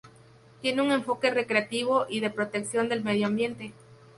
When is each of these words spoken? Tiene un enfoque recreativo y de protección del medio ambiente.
Tiene 0.63 0.81
un 0.81 0.91
enfoque 0.91 1.29
recreativo 1.29 2.07
y 2.09 2.21
de 2.21 2.31
protección 2.31 2.89
del 2.89 3.03
medio 3.03 3.27
ambiente. 3.27 3.71